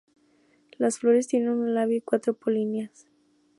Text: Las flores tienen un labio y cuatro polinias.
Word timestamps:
Las 0.79 0.97
flores 0.97 1.27
tienen 1.27 1.49
un 1.51 1.75
labio 1.75 1.97
y 1.97 2.01
cuatro 2.01 2.33
polinias. 2.33 3.05